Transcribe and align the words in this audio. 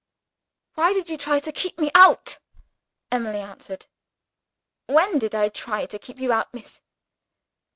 "Why 0.73 0.93
did 0.93 1.09
you 1.09 1.17
try 1.19 1.37
to 1.37 1.51
keep 1.51 1.77
me 1.77 1.91
out?" 1.93 2.39
Emily 3.11 3.39
answered. 3.39 3.85
"When 4.87 5.19
did 5.19 5.35
I 5.35 5.49
try 5.49 5.85
to 5.85 5.99
keep 5.99 6.17
you 6.17 6.31
out, 6.33 6.51
miss?" 6.55 6.81